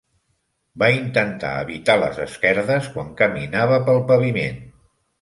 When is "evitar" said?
1.67-1.97